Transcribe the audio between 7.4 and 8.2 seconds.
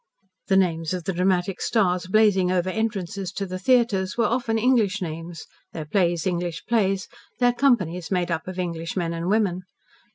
companies